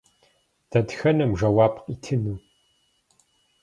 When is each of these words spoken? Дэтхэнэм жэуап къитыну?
Дэтхэнэм 0.69 1.31
жэуап 1.39 1.75
къитыну? 1.83 2.37